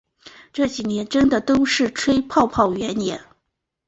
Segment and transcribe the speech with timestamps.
[0.51, 3.21] 近几年真的都是吹泡泡元年